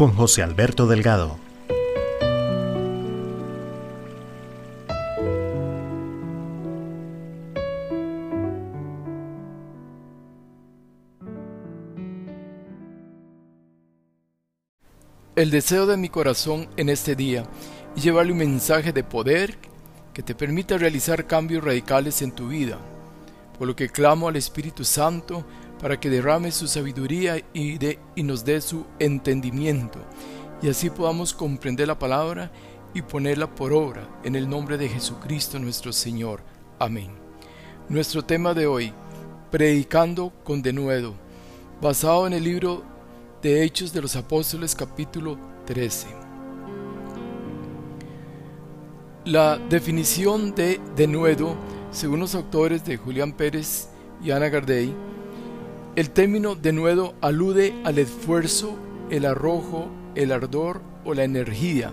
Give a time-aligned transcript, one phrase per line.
[0.00, 1.36] Con José Alberto Delgado.
[15.36, 17.44] el deseo de mi corazón en este día
[17.94, 19.58] y llevarle un mensaje de poder
[20.14, 22.78] que te permita realizar cambios radicales en tu vida,
[23.58, 25.44] por lo que clamo al Espíritu Santo
[25.80, 27.78] para que derrame su sabiduría y,
[28.14, 29.98] y nos dé su entendimiento,
[30.62, 32.50] y así podamos comprender la palabra
[32.92, 36.42] y ponerla por obra en el nombre de Jesucristo nuestro Señor.
[36.78, 37.10] Amén.
[37.88, 38.92] Nuestro tema de hoy,
[39.50, 41.14] predicando con denuedo,
[41.80, 42.82] basado en el libro
[43.42, 46.08] de Hechos de los Apóstoles capítulo 13.
[49.24, 51.56] La definición de denuedo,
[51.90, 53.88] según los autores de Julián Pérez
[54.22, 54.94] y Ana Gardey,
[55.96, 58.76] el término denuedo alude al esfuerzo,
[59.10, 61.92] el arrojo, el ardor o la energía.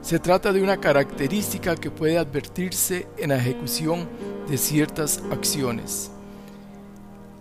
[0.00, 4.08] Se trata de una característica que puede advertirse en la ejecución
[4.48, 6.10] de ciertas acciones.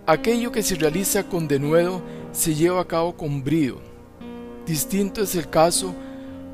[0.06, 3.78] Aquello que se realiza con denuedo se lleva a cabo con brío.
[4.66, 5.94] Distinto es el caso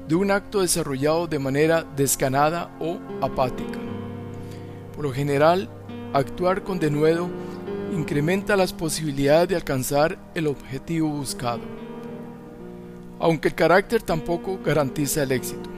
[0.08, 3.80] de un acto desarrollado de manera desganada o apática.
[4.96, 5.70] Por lo general,
[6.14, 7.30] actuar con denuedo
[7.92, 11.62] incrementa las posibilidades de alcanzar el objetivo buscado,
[13.20, 15.70] aunque el carácter tampoco garantiza el éxito.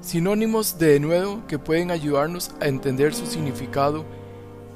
[0.00, 4.04] Sinónimos de denuedo que pueden ayudarnos a entender su significado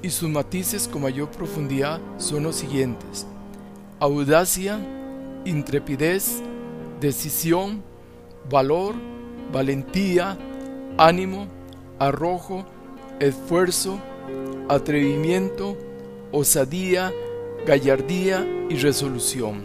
[0.02, 3.26] y sus matices con mayor profundidad son los siguientes
[3.98, 4.78] audacia,
[5.44, 6.42] intrepidez,
[7.00, 7.82] decisión,
[8.50, 8.94] valor,
[9.52, 10.36] valentía,
[10.98, 11.46] ánimo,
[11.98, 12.66] arrojo,
[13.20, 13.98] esfuerzo,
[14.68, 15.76] atrevimiento,
[16.32, 17.12] osadía,
[17.66, 19.62] gallardía y resolución.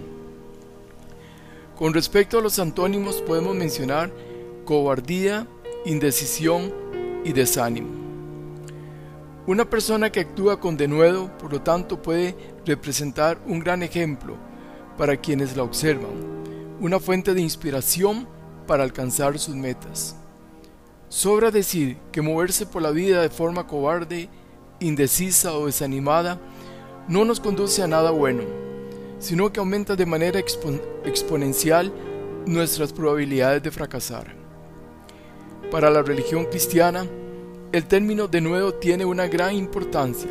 [1.78, 4.12] Con respecto a los antónimos podemos mencionar
[4.66, 5.48] cobardía,
[5.86, 6.72] indecisión
[7.24, 7.90] y desánimo.
[9.48, 12.36] Una persona que actúa con denuedo, por lo tanto, puede
[12.66, 14.36] representar un gran ejemplo
[14.98, 16.12] para quienes la observan,
[16.80, 18.28] una fuente de inspiración
[18.68, 20.16] para alcanzar sus metas.
[21.10, 24.30] Sobra decir que moverse por la vida de forma cobarde,
[24.82, 26.40] indecisa o desanimada
[27.08, 28.44] no nos conduce a nada bueno,
[29.20, 31.92] sino que aumenta de manera exponencial
[32.46, 34.36] nuestras probabilidades de fracasar.
[35.70, 37.06] Para la religión cristiana,
[37.72, 40.30] el término de nuevo tiene una gran importancia,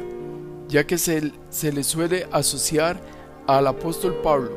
[0.69, 3.00] ya que se, se le suele asociar
[3.47, 4.53] al apóstol Pablo,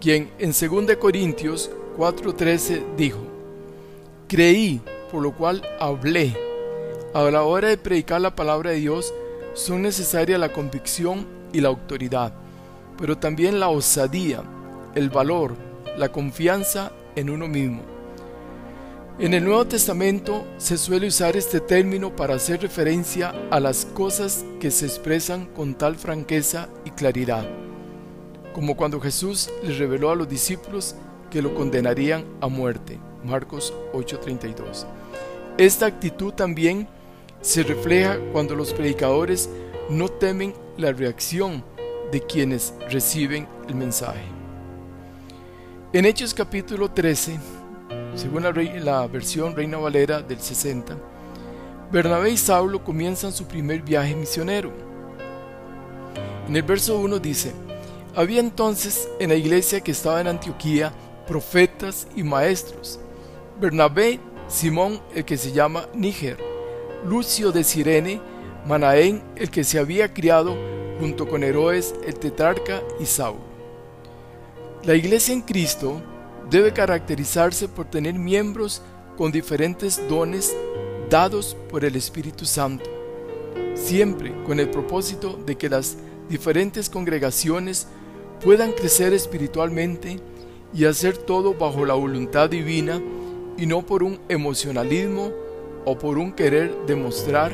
[0.00, 3.20] quien en 2 Corintios 4:13 dijo,
[4.28, 4.80] Creí,
[5.10, 6.49] por lo cual hablé.
[7.12, 9.12] A la hora de predicar la palabra de Dios
[9.54, 12.32] son necesarias la convicción y la autoridad,
[12.96, 14.44] pero también la osadía,
[14.94, 15.56] el valor,
[15.98, 17.82] la confianza en uno mismo.
[19.18, 24.44] En el Nuevo Testamento se suele usar este término para hacer referencia a las cosas
[24.60, 27.44] que se expresan con tal franqueza y claridad,
[28.54, 30.94] como cuando Jesús les reveló a los discípulos
[31.28, 33.00] que lo condenarían a muerte.
[33.24, 34.86] Marcos 8:32.
[35.58, 36.88] Esta actitud también
[37.40, 39.48] se refleja cuando los predicadores
[39.88, 41.64] no temen la reacción
[42.12, 44.24] de quienes reciben el mensaje.
[45.92, 47.38] En Hechos capítulo 13,
[48.14, 50.96] según la, versión Reina Valera del 60,
[51.90, 54.70] Bernabé y Saulo comienzan su primer viaje misionero.
[56.46, 57.52] En el verso 1 dice,
[58.14, 60.92] había entonces en la iglesia que estaba en Antioquía
[61.26, 63.00] profetas y maestros.
[63.60, 66.49] Bernabé, Simón, el que se llama Níger,
[67.04, 68.20] Lucio de Sirene,
[68.66, 70.56] Manaén, el que se había criado
[70.98, 73.40] junto con Herodes, el tetrarca y Saulo.
[74.84, 76.00] La iglesia en Cristo
[76.50, 78.82] debe caracterizarse por tener miembros
[79.16, 80.54] con diferentes dones
[81.08, 82.88] dados por el Espíritu Santo,
[83.74, 85.96] siempre con el propósito de que las
[86.28, 87.86] diferentes congregaciones
[88.42, 90.20] puedan crecer espiritualmente
[90.72, 93.02] y hacer todo bajo la voluntad divina
[93.58, 95.32] y no por un emocionalismo
[95.84, 97.52] o por un querer demostrar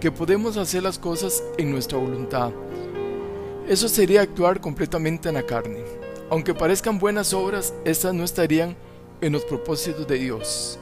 [0.00, 2.50] que podemos hacer las cosas en nuestra voluntad.
[3.68, 5.82] Eso sería actuar completamente en la carne.
[6.30, 8.76] Aunque parezcan buenas obras, estas no estarían
[9.20, 10.78] en los propósitos de Dios.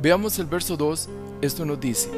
[0.00, 1.08] Veamos el verso 2,
[1.40, 2.10] esto nos dice,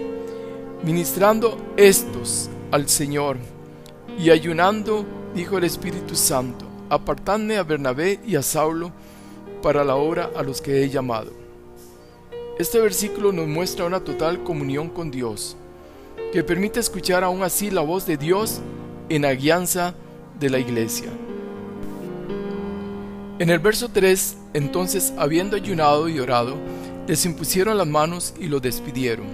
[0.82, 3.36] ministrando estos al Señor
[4.18, 8.90] y ayunando, dijo el Espíritu Santo, apartadme a Bernabé y a Saulo
[9.62, 11.30] para la obra a los que he llamado.
[12.58, 15.56] Este versículo nos muestra una total comunión con Dios,
[16.32, 18.60] que permite escuchar aún así la voz de Dios
[19.08, 19.34] en la
[20.40, 21.08] de la iglesia.
[23.38, 26.56] En el verso 3, entonces, habiendo ayunado y orado,
[27.06, 29.26] les impusieron las manos y los despidieron.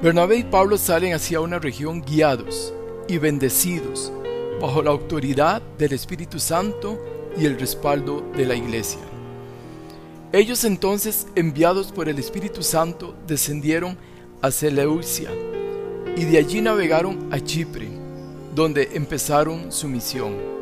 [0.00, 2.72] Bernabé y Pablo salen hacia una región guiados
[3.08, 4.12] y bendecidos
[4.60, 7.04] bajo la autoridad del Espíritu Santo
[7.36, 9.11] y el respaldo de la iglesia.
[10.32, 13.98] Ellos entonces, enviados por el Espíritu Santo, descendieron
[14.40, 15.30] a Seleucia
[16.16, 17.88] y de allí navegaron a Chipre,
[18.54, 20.52] donde empezaron su misión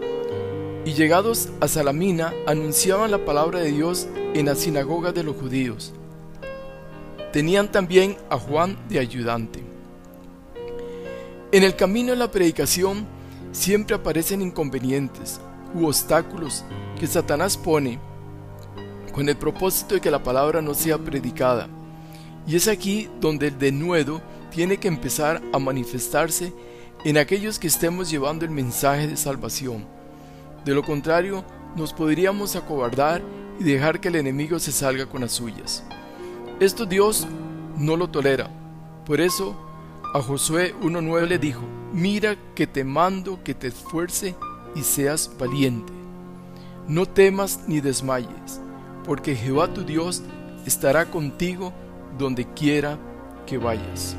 [0.84, 5.92] y llegados a Salamina anunciaban la palabra de Dios en la sinagoga de los judíos.
[7.32, 9.62] Tenían también a Juan de ayudante.
[11.52, 13.06] En el camino de la predicación
[13.52, 15.40] siempre aparecen inconvenientes
[15.74, 16.64] u obstáculos
[16.98, 17.98] que Satanás pone
[19.20, 21.68] con el propósito de que la palabra no sea predicada.
[22.46, 26.54] Y es aquí donde el denuedo tiene que empezar a manifestarse
[27.04, 29.84] en aquellos que estemos llevando el mensaje de salvación
[30.64, 31.44] de lo contrario,
[31.76, 33.20] nos podríamos acobardar
[33.58, 35.84] y dejar que el enemigo se salga con las suyas.
[36.58, 37.26] Esto Dios
[37.76, 38.48] no lo tolera.
[39.04, 39.54] Por eso
[40.14, 41.60] a Josué 1.9 le dijo,
[41.92, 44.34] mira que te mando que te esfuerce
[44.74, 45.92] y seas valiente.
[46.88, 48.60] No temas ni desmayes,
[49.04, 50.22] porque Jehová tu Dios
[50.66, 51.72] estará contigo
[52.18, 52.98] donde quiera
[53.46, 54.16] que vayas.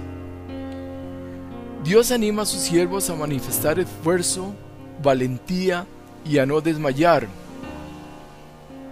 [1.84, 4.54] Dios anima a sus siervos a manifestar esfuerzo,
[5.02, 5.86] valentía,
[6.26, 7.28] y a no desmayar,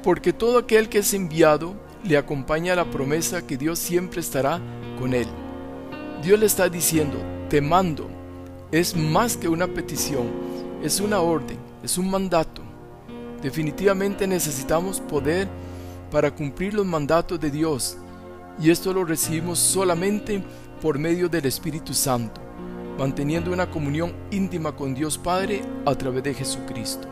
[0.04, 4.60] porque todo aquel que es enviado le acompaña la promesa que Dios siempre estará
[5.00, 5.28] con él.
[6.24, 7.18] Dios le está diciendo,
[7.50, 8.10] te mando,
[8.72, 10.28] es más que una petición,
[10.84, 12.62] es una orden, es un mandato.
[13.42, 15.48] Definitivamente necesitamos poder
[16.12, 17.98] para cumplir los mandatos de Dios
[18.62, 20.44] y esto lo recibimos solamente
[20.82, 22.42] por medio del Espíritu Santo,
[22.98, 27.08] manteniendo una comunión íntima con Dios Padre a través de Jesucristo.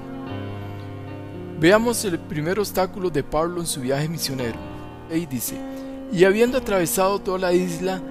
[1.60, 4.58] Veamos el primer obstáculo de Pablo en su viaje misionero.
[5.10, 5.56] Ahí dice,
[6.12, 8.02] y habiendo atravesado toda la isla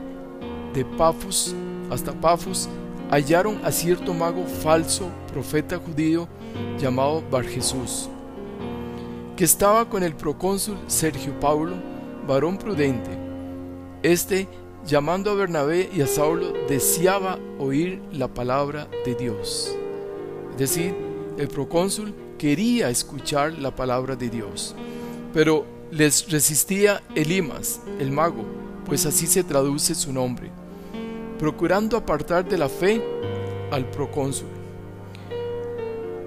[0.75, 1.55] de Pafos
[1.91, 2.69] hasta Pafos,
[3.11, 6.27] hallaron a cierto mago falso, profeta judío,
[6.79, 8.09] llamado Bar Jesús,
[9.37, 11.75] que estaba con el procónsul Sergio Paulo,
[12.27, 13.11] varón prudente.
[14.03, 14.49] Este,
[14.87, 19.77] llamando a Bernabé y a Saulo, deseaba oír la palabra de Dios.
[20.53, 20.95] Es decir,
[21.37, 24.75] el procónsul quería escuchar la palabra de Dios,
[25.35, 28.43] pero les resistía Elimas, el mago,
[28.87, 30.51] pues así se traduce su nombre,
[31.39, 33.03] procurando apartar de la fe
[33.71, 34.49] al procónsul.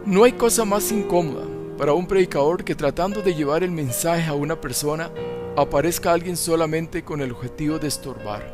[0.06, 4.36] No hay cosa más incómoda para un predicador que tratando de llevar el mensaje a
[4.36, 5.10] una persona
[5.58, 8.54] aparezca alguien solamente con el objetivo de estorbar.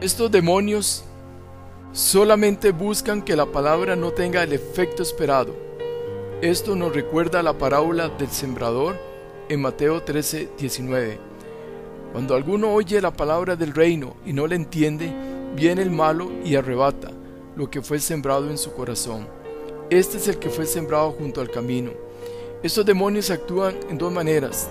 [0.00, 1.04] Estos demonios
[1.92, 5.70] solamente buscan que la palabra no tenga el efecto esperado
[6.42, 8.96] esto nos recuerda la parábola del sembrador
[9.50, 11.18] en Mateo 13, 19.
[12.12, 15.12] Cuando alguno oye la palabra del reino y no la entiende,
[15.54, 17.10] viene el malo y arrebata
[17.56, 19.28] lo que fue sembrado en su corazón.
[19.90, 21.90] Este es el que fue sembrado junto al camino.
[22.62, 24.68] Estos demonios actúan en dos maneras.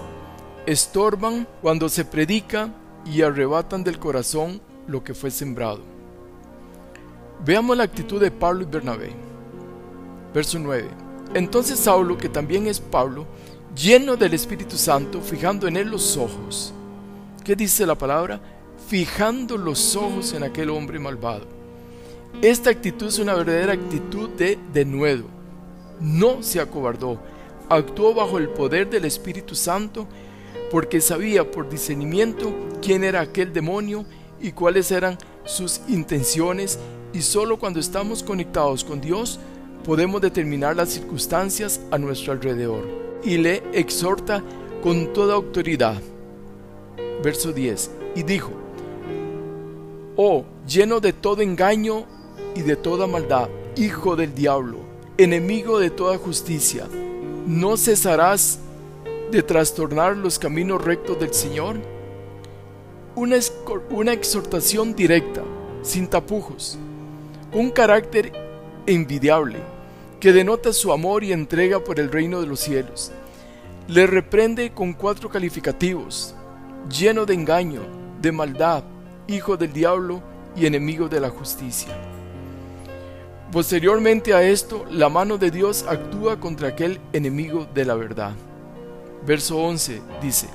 [0.68, 2.70] Estorban cuando se predica
[3.04, 5.80] y arrebatan del corazón lo que fue sembrado.
[7.44, 9.12] Veamos la actitud de Pablo y Bernabé.
[10.34, 10.88] Verso 9.
[11.34, 13.26] Entonces Saulo, que también es Pablo,
[13.76, 16.74] lleno del Espíritu Santo, fijando en él los ojos.
[17.44, 18.40] ¿Qué dice la palabra?
[18.88, 21.46] Fijando los ojos en aquel hombre malvado.
[22.42, 25.26] Esta actitud es una verdadera actitud de denuedo.
[26.00, 27.20] No se acobardó,
[27.70, 30.08] actuó bajo el poder del Espíritu Santo
[30.72, 34.06] porque sabía por discernimiento quién era aquel demonio
[34.42, 36.80] y cuáles eran sus intenciones
[37.14, 39.40] y solo cuando estamos conectados con Dios
[39.84, 42.86] podemos determinar las circunstancias a nuestro alrededor.
[43.24, 44.44] Y le exhorta
[44.84, 46.02] con toda autoridad.
[47.24, 47.92] Verso 10.
[48.16, 48.52] Y dijo,
[50.16, 52.06] Oh, lleno de todo engaño
[52.56, 54.78] y de toda maldad, hijo del diablo,
[55.18, 56.88] enemigo de toda justicia,
[57.50, 58.60] ¿no cesarás
[59.32, 61.78] de trastornar los caminos rectos del Señor?
[63.16, 65.42] Una, exhortación directa,
[65.82, 66.78] sin tapujos,
[67.52, 68.32] un carácter
[68.86, 69.58] envidiable
[70.20, 73.12] que denota su amor y entrega por el reino de los cielos.
[73.88, 76.36] Le reprende con cuatro calificativos,
[76.88, 77.82] lleno de engaño,
[78.22, 78.84] de maldad,
[79.28, 80.22] hijo del diablo
[80.56, 81.98] y enemigo de la justicia.
[83.52, 88.34] Posteriormente a esto, la mano de Dios actúa contra aquel enemigo de la verdad.
[89.26, 90.48] Verso 11 dice,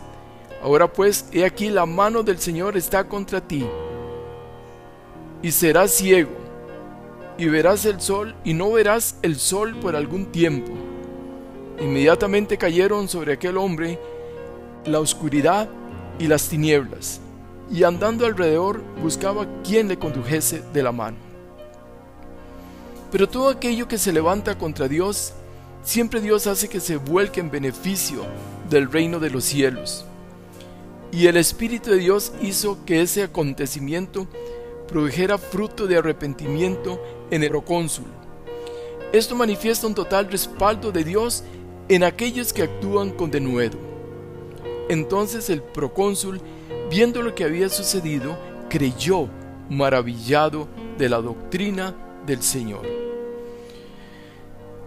[0.62, 3.66] Ahora pues, he aquí la mano del Señor está contra ti,
[5.42, 6.30] y serás ciego,
[7.36, 10.70] y verás el sol, y no verás el sol por algún tiempo.
[11.80, 13.98] Inmediatamente cayeron sobre aquel hombre
[14.86, 15.68] la oscuridad
[16.20, 17.20] y las tinieblas,
[17.72, 21.33] y andando alrededor buscaba quien le condujese de la mano.
[23.14, 25.34] Pero todo aquello que se levanta contra Dios,
[25.84, 28.24] siempre Dios hace que se vuelque en beneficio
[28.68, 30.04] del reino de los cielos.
[31.12, 34.26] Y el Espíritu de Dios hizo que ese acontecimiento
[34.88, 38.06] produjera fruto de arrepentimiento en el procónsul.
[39.12, 41.44] Esto manifiesta un total respaldo de Dios
[41.88, 43.78] en aquellos que actúan con denuedo.
[44.88, 46.40] Entonces el procónsul,
[46.90, 48.36] viendo lo que había sucedido,
[48.68, 49.28] creyó
[49.70, 50.66] maravillado
[50.98, 51.94] de la doctrina
[52.26, 53.03] del Señor.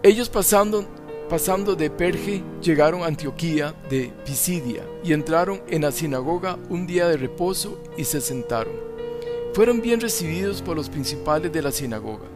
[0.00, 0.84] Ellos pasando,
[1.28, 7.08] pasando de Perge llegaron a Antioquía de Pisidia y entraron en la sinagoga un día
[7.08, 8.74] de reposo y se sentaron.
[9.54, 12.26] Fueron bien recibidos por los principales de la sinagoga.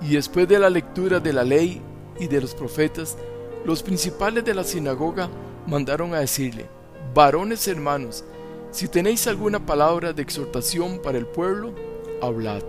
[0.00, 1.82] Y después de la lectura de la ley
[2.20, 3.18] y de los profetas,
[3.64, 5.28] los principales de la sinagoga
[5.66, 6.66] mandaron a decirle,
[7.12, 8.24] varones hermanos,
[8.70, 11.74] si tenéis alguna palabra de exhortación para el pueblo,
[12.22, 12.62] hablad.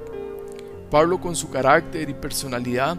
[0.89, 2.97] Pablo con su carácter y personalidad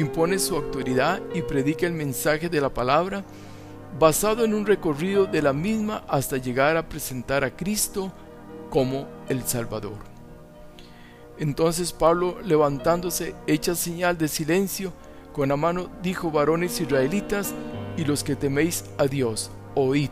[0.00, 3.24] impone su autoridad y predica el mensaje de la palabra
[3.98, 8.12] basado en un recorrido de la misma hasta llegar a presentar a Cristo
[8.70, 9.98] como el Salvador.
[11.38, 14.92] Entonces Pablo, levantándose, echa señal de silencio,
[15.32, 17.54] con la mano dijo, varones israelitas
[17.96, 20.10] y los que teméis a Dios, oíd.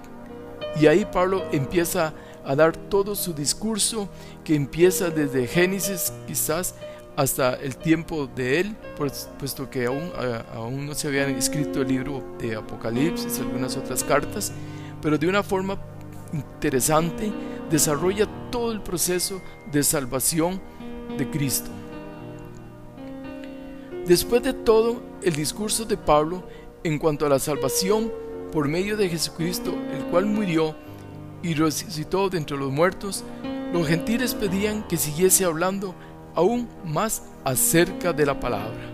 [0.80, 2.12] Y ahí Pablo empieza
[2.44, 4.08] a dar todo su discurso
[4.44, 6.74] que empieza desde Génesis quizás
[7.16, 10.10] hasta el tiempo de él, pues, puesto que aún,
[10.54, 14.52] aún no se habían escrito el libro de Apocalipsis y algunas otras cartas,
[15.00, 15.78] pero de una forma
[16.32, 17.32] interesante
[17.70, 19.40] desarrolla todo el proceso
[19.70, 20.60] de salvación
[21.16, 21.70] de Cristo.
[24.06, 26.46] Después de todo, el discurso de Pablo
[26.82, 28.12] en cuanto a la salvación
[28.52, 30.76] por medio de Jesucristo, el cual murió
[31.42, 33.24] y resucitó de entre los muertos,
[33.72, 35.94] los gentiles pedían que siguiese hablando
[36.34, 38.90] aún más acerca de la palabra.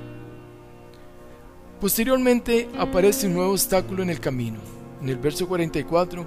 [1.81, 4.59] Posteriormente aparece un nuevo obstáculo en el camino.
[5.01, 6.27] En el verso 44,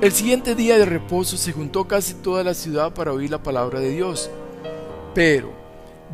[0.00, 3.80] el siguiente día de reposo se juntó casi toda la ciudad para oír la palabra
[3.80, 4.30] de Dios.
[5.14, 5.52] Pero,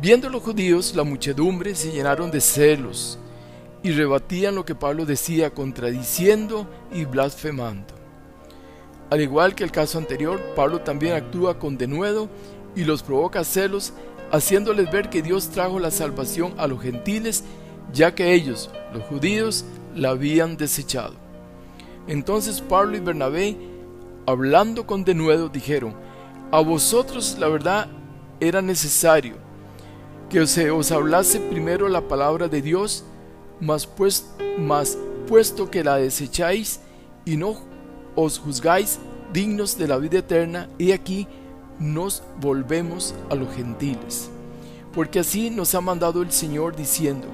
[0.01, 3.17] viendo los judíos, la muchedumbre se llenaron de celos
[3.81, 7.93] y rebatían lo que Pablo decía, contradiciendo y blasfemando.
[9.09, 12.29] Al igual que el caso anterior, Pablo también actúa con denuedo
[12.75, 13.93] y los provoca celos
[14.31, 17.43] haciéndoles ver que Dios trajo la salvación a los gentiles,
[17.93, 21.15] ya que ellos, los judíos, la habían desechado.
[22.07, 23.57] Entonces Pablo y Bernabé,
[24.25, 25.95] hablando con denuedo, dijeron,
[26.51, 27.87] a vosotros la verdad
[28.39, 29.35] era necesario
[30.29, 33.03] que se os hablase primero la palabra de Dios,
[33.59, 36.79] mas, pues, mas puesto que la desecháis
[37.25, 37.57] y no
[38.15, 38.99] os juzgáis
[39.33, 41.27] dignos de la vida eterna, y aquí
[41.79, 44.29] nos volvemos a los gentiles.
[44.93, 47.27] Porque así nos ha mandado el Señor diciendo,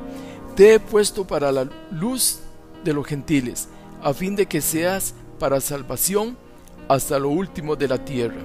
[0.55, 2.39] te he puesto para la luz
[2.83, 3.67] de los gentiles,
[4.01, 6.37] a fin de que seas para salvación
[6.87, 8.41] hasta lo último de la tierra.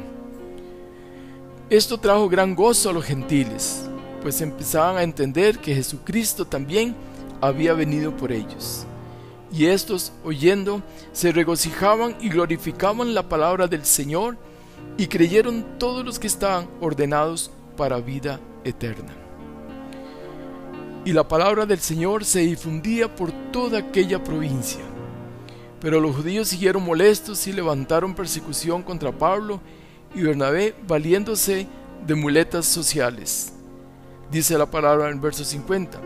[1.68, 3.88] Esto trajo gran gozo a los gentiles,
[4.22, 6.96] pues empezaban a entender que Jesucristo también
[7.40, 8.86] había venido por ellos.
[9.52, 14.36] Y estos, oyendo, se regocijaban y glorificaban la palabra del Señor,
[14.96, 19.14] y creyeron todos los que estaban ordenados para vida eterna.
[21.04, 24.82] Y la palabra del Señor se difundía por toda aquella provincia.
[25.80, 29.60] Pero los judíos siguieron molestos y levantaron persecución contra Pablo
[30.14, 31.66] y Bernabé valiéndose
[32.06, 33.54] de muletas sociales.
[34.30, 35.98] Dice la palabra en verso 50.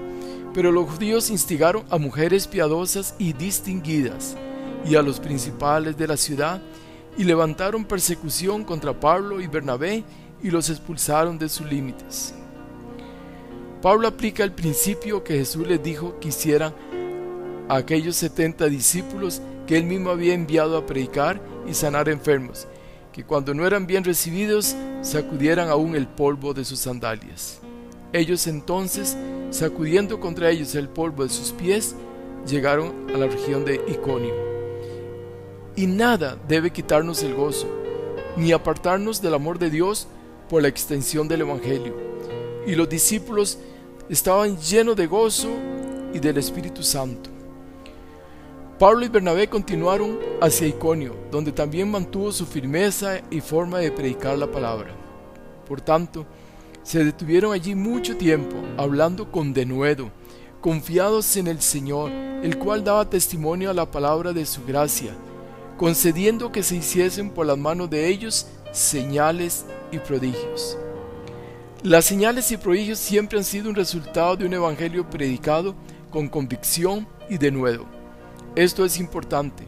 [0.54, 4.37] Pero los judíos instigaron a mujeres piadosas y distinguidas
[4.87, 6.62] y a los principales de la ciudad
[7.16, 10.04] y levantaron persecución contra Pablo y Bernabé
[10.42, 12.35] y los expulsaron de sus límites.
[13.80, 16.75] Pablo aplica el principio que Jesús les dijo que hicieran
[17.68, 22.66] a aquellos setenta discípulos que él mismo había enviado a predicar y sanar enfermos,
[23.12, 27.61] que cuando no eran bien recibidos sacudieran aún el polvo de sus sandalias.
[28.12, 29.16] Ellos entonces,
[29.50, 31.94] sacudiendo contra ellos el polvo de sus pies,
[32.47, 34.53] llegaron a la región de Iconio.
[35.76, 37.66] Y nada debe quitarnos el gozo,
[38.37, 40.07] ni apartarnos del amor de Dios
[40.49, 41.95] por la extensión del Evangelio.
[42.66, 43.59] Y los discípulos
[44.09, 45.49] estaban llenos de gozo
[46.12, 47.31] y del Espíritu Santo.
[48.78, 54.37] Pablo y Bernabé continuaron hacia Iconio, donde también mantuvo su firmeza y forma de predicar
[54.37, 54.95] la palabra.
[55.66, 56.26] Por tanto,
[56.83, 60.11] se detuvieron allí mucho tiempo, hablando con denuedo,
[60.61, 65.14] confiados en el Señor, el cual daba testimonio a la palabra de su gracia,
[65.76, 70.76] concediendo que se hiciesen por las manos de ellos señales y prodigios.
[71.83, 75.75] Las señales y prodigios siempre han sido un resultado de un evangelio predicado
[76.11, 77.87] con convicción y denuedo.
[78.57, 79.64] Esto es importante,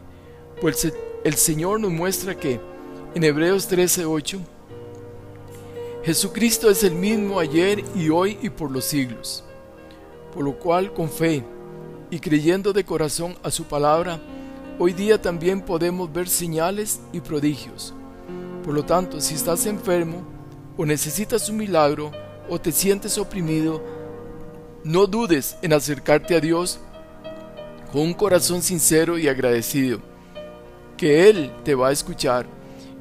[0.61, 0.91] pues
[1.23, 2.59] el Señor nos muestra que
[3.13, 4.39] en Hebreos 13:8
[6.07, 9.43] Jesucristo es el mismo ayer y hoy y por los siglos.
[10.33, 11.43] Por lo cual, con fe
[12.09, 14.17] y creyendo de corazón a su palabra,
[14.79, 17.93] hoy día también podemos ver señales y prodigios.
[18.63, 20.23] Por lo tanto, si estás enfermo
[20.75, 22.11] o necesitas un milagro
[22.49, 23.81] o te sientes oprimido,
[24.83, 26.79] no dudes en acercarte a Dios
[27.91, 29.99] con un corazón sincero y agradecido,
[30.97, 32.45] que Él te va a escuchar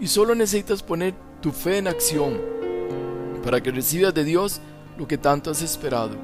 [0.00, 2.40] y solo necesitas poner tu fe en acción
[3.42, 4.60] para que recibas de Dios
[4.98, 6.16] lo que tanto has esperado.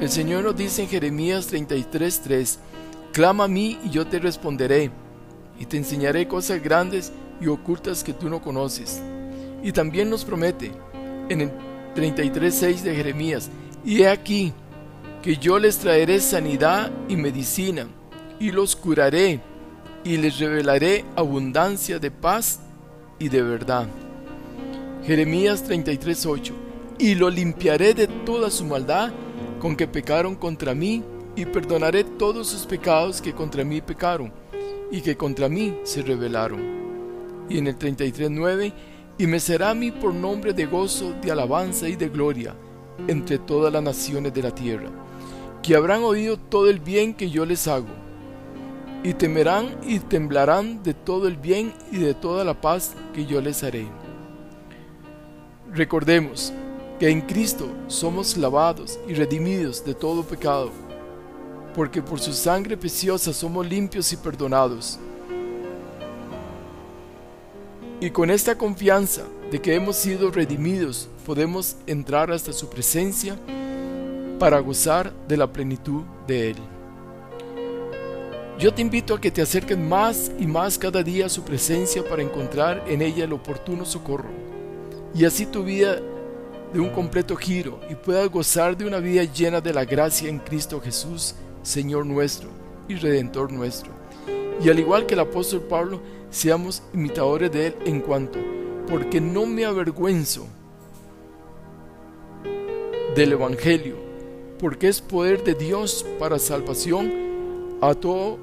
[0.00, 2.58] El Señor nos dice en Jeremías 33:3,
[3.16, 4.90] Clama a mí y yo te responderé,
[5.58, 9.00] y te enseñaré cosas grandes y ocultas que tú no conoces.
[9.62, 10.70] Y también nos promete
[11.30, 11.50] en el
[11.94, 13.48] 33:6 de Jeremías,
[13.86, 14.52] y he aquí,
[15.22, 17.86] que yo les traeré sanidad y medicina,
[18.38, 19.40] y los curaré,
[20.04, 22.60] y les revelaré abundancia de paz
[23.18, 23.88] y de verdad.
[25.06, 26.52] Jeremías 33:8
[26.98, 29.10] Y lo limpiaré de toda su maldad
[29.58, 31.02] con que pecaron contra mí,
[31.36, 34.32] y perdonaré todos sus pecados que contra mí pecaron,
[34.90, 37.46] y que contra mí se rebelaron.
[37.48, 38.72] Y en el 33:9
[39.18, 42.54] Y me será a mí por nombre de gozo, de alabanza y de gloria
[43.08, 44.90] entre todas las naciones de la tierra
[45.66, 47.88] que habrán oído todo el bien que yo les hago,
[49.02, 53.40] y temerán y temblarán de todo el bien y de toda la paz que yo
[53.40, 53.88] les haré.
[55.72, 56.52] Recordemos
[57.00, 60.70] que en Cristo somos lavados y redimidos de todo pecado,
[61.76, 64.98] porque por su sangre preciosa somos limpios y perdonados.
[68.00, 73.36] Y con esta confianza de que hemos sido redimidos, podemos entrar hasta su presencia
[74.38, 76.56] para gozar de la plenitud de Él.
[78.58, 82.02] Yo te invito a que te acerques más y más cada día a su presencia
[82.08, 84.30] para encontrar en ella el oportuno socorro
[85.14, 86.00] y así tu vida
[86.72, 90.38] de un completo giro y puedas gozar de una vida llena de la gracia en
[90.38, 91.34] Cristo Jesús,
[91.66, 92.48] Señor nuestro
[92.86, 93.90] y Redentor nuestro.
[94.62, 96.00] Y al igual que el apóstol Pablo,
[96.30, 98.38] seamos imitadores de Él en cuanto,
[98.88, 100.46] porque no me avergüenzo
[103.16, 103.96] del Evangelio,
[104.60, 107.12] porque es poder de Dios para salvación
[107.80, 108.38] a todo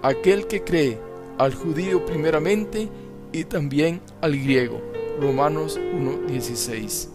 [0.00, 0.98] aquel que cree,
[1.36, 2.88] al judío primeramente
[3.30, 4.80] y también al griego.
[5.20, 7.13] Romanos 1.16.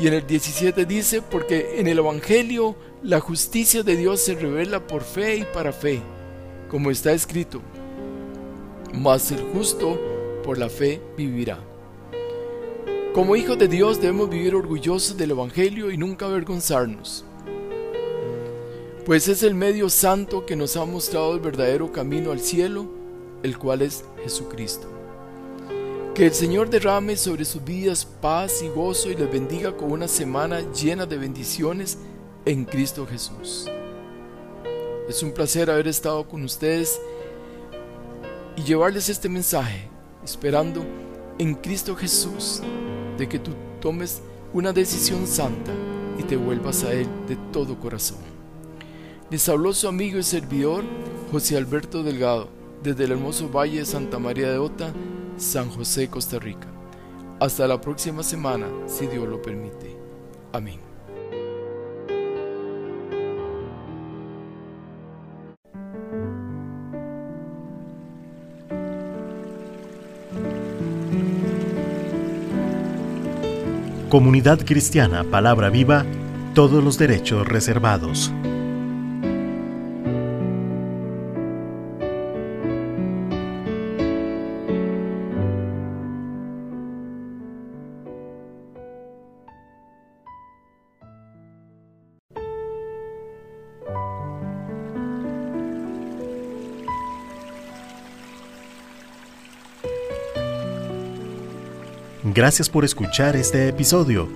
[0.00, 4.86] Y en el 17 dice, porque en el Evangelio la justicia de Dios se revela
[4.86, 6.00] por fe y para fe,
[6.70, 7.60] como está escrito,
[8.94, 10.00] mas el justo
[10.44, 11.58] por la fe vivirá.
[13.12, 17.24] Como hijos de Dios debemos vivir orgullosos del Evangelio y nunca avergonzarnos,
[19.04, 22.86] pues es el medio santo que nos ha mostrado el verdadero camino al cielo,
[23.42, 24.97] el cual es Jesucristo.
[26.18, 30.08] Que el Señor derrame sobre sus vidas paz y gozo y les bendiga con una
[30.08, 31.96] semana llena de bendiciones
[32.44, 33.70] en Cristo Jesús.
[35.08, 37.00] Es un placer haber estado con ustedes
[38.56, 39.88] y llevarles este mensaje,
[40.24, 40.84] esperando
[41.38, 42.62] en Cristo Jesús
[43.16, 44.20] de que tú tomes
[44.52, 45.70] una decisión santa
[46.18, 48.18] y te vuelvas a Él de todo corazón.
[49.30, 50.82] Les habló su amigo y servidor
[51.30, 52.48] José Alberto Delgado
[52.82, 54.92] desde el hermoso Valle de Santa María de Ota,
[55.38, 56.68] San José, Costa Rica.
[57.40, 59.96] Hasta la próxima semana, si Dios lo permite.
[60.52, 60.80] Amén.
[74.08, 76.06] Comunidad Cristiana Palabra Viva,
[76.54, 78.32] todos los derechos reservados.
[102.24, 104.28] Gracias por escuchar este episodio.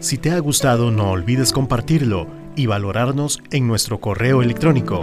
[0.00, 5.02] Si te ha gustado, no olvides compartirlo y valorarnos en nuestro correo electrónico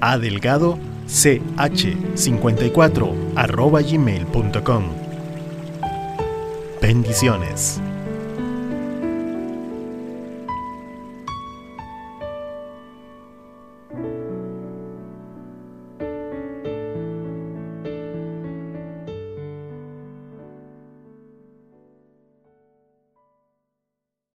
[0.00, 4.84] adelgado ch54 arroba gmail.com.
[6.80, 7.80] Bendiciones.